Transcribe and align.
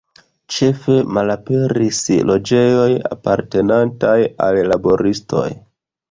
Ĉefe 0.53 0.93
malaperis 1.17 1.99
loĝejoj 2.29 2.87
apartenantaj 3.09 4.15
al 4.47 4.59
laboristoj. 4.71 5.45